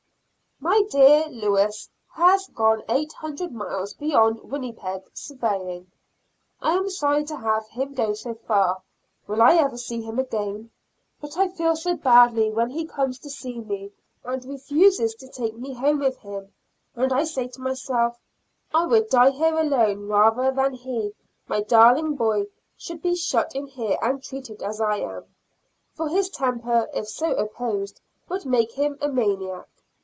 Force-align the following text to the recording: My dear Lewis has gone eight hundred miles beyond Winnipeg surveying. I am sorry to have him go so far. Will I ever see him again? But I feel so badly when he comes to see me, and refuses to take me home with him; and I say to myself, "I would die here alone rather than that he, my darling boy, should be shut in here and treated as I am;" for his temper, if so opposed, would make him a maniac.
My 0.63 0.83
dear 0.91 1.27
Lewis 1.27 1.89
has 2.13 2.45
gone 2.49 2.83
eight 2.87 3.11
hundred 3.13 3.51
miles 3.51 3.95
beyond 3.95 4.43
Winnipeg 4.43 5.01
surveying. 5.11 5.91
I 6.61 6.73
am 6.75 6.87
sorry 6.87 7.23
to 7.25 7.35
have 7.35 7.65
him 7.69 7.95
go 7.95 8.13
so 8.13 8.35
far. 8.35 8.83
Will 9.25 9.41
I 9.41 9.55
ever 9.55 9.75
see 9.75 10.01
him 10.03 10.19
again? 10.19 10.69
But 11.19 11.35
I 11.35 11.47
feel 11.47 11.75
so 11.75 11.95
badly 11.95 12.51
when 12.51 12.69
he 12.69 12.85
comes 12.85 13.17
to 13.19 13.29
see 13.29 13.59
me, 13.59 13.91
and 14.23 14.45
refuses 14.45 15.15
to 15.15 15.27
take 15.27 15.57
me 15.57 15.73
home 15.73 15.97
with 15.97 16.17
him; 16.17 16.53
and 16.95 17.11
I 17.11 17.23
say 17.23 17.47
to 17.47 17.61
myself, 17.61 18.19
"I 18.71 18.85
would 18.85 19.09
die 19.09 19.31
here 19.31 19.57
alone 19.57 20.07
rather 20.09 20.51
than 20.51 20.55
that 20.73 20.81
he, 20.81 21.15
my 21.47 21.61
darling 21.61 22.15
boy, 22.15 22.45
should 22.77 23.01
be 23.01 23.15
shut 23.15 23.55
in 23.55 23.65
here 23.65 23.97
and 24.03 24.21
treated 24.21 24.61
as 24.61 24.79
I 24.79 24.97
am;" 24.97 25.25
for 25.95 26.07
his 26.07 26.29
temper, 26.29 26.87
if 26.93 27.07
so 27.07 27.33
opposed, 27.33 27.99
would 28.29 28.45
make 28.45 28.73
him 28.73 28.99
a 29.01 29.07
maniac. 29.07 29.67